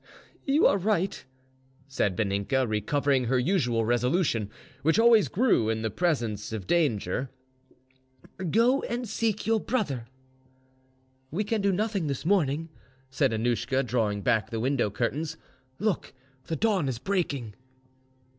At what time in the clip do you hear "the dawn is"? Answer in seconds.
16.47-16.97